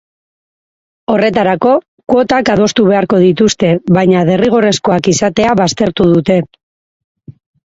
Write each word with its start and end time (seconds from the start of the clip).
Horretarako, 1.15 1.73
kuotak 2.13 2.49
adostu 2.55 2.87
beharko 2.87 3.19
dituzte, 3.25 3.71
baina 3.99 4.25
derrigorrezkoak 4.31 5.11
izatea 5.15 5.55
baztertu 5.61 6.09
dute. 6.17 6.41